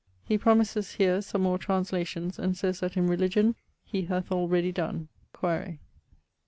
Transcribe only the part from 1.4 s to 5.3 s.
more translations and sayes that in religion he hath alreadie don,